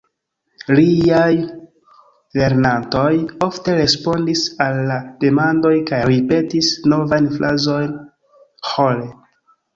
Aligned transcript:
Liaj 0.77 1.33
lernantoj 2.39 3.11
ofte 3.49 3.75
respondis 3.81 4.41
al 4.69 4.81
la 4.93 4.97
demandoj 5.25 5.75
kaj 5.93 6.01
ripetis 6.13 6.73
novajn 6.95 7.31
frazojn 7.37 7.95
ĥore. 8.73 9.09